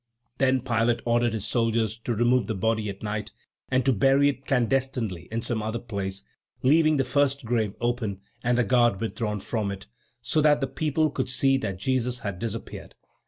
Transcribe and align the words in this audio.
Then 0.39 0.61
Pilate 0.61 1.03
ordered 1.05 1.33
his 1.33 1.45
soldiers 1.45 1.95
to 2.05 2.15
remove 2.15 2.47
the 2.47 2.55
body 2.55 2.89
at 2.89 3.03
night, 3.03 3.31
and 3.69 3.85
to 3.85 3.93
bury 3.93 4.29
it 4.29 4.47
clandestinely 4.47 5.27
in 5.31 5.43
some 5.43 5.61
other 5.61 5.77
place, 5.77 6.23
leaving 6.63 6.97
the 6.97 7.03
first 7.03 7.45
grave 7.45 7.75
open 7.79 8.21
and 8.43 8.57
the 8.57 8.63
guard 8.63 8.99
withdrawn 8.99 9.39
from 9.39 9.69
it, 9.69 9.85
so 10.19 10.41
that 10.41 10.59
the 10.59 10.65
people 10.65 11.11
could 11.11 11.29
see 11.29 11.55
that 11.57 11.77
Jesus 11.77 12.17
had 12.17 12.39
disappeared. 12.39 12.95